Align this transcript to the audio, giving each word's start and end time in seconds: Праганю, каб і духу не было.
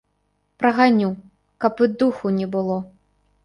Праганю, 0.63 1.11
каб 1.65 1.85
і 1.87 1.91
духу 2.01 2.35
не 2.41 2.51
было. 2.57 2.83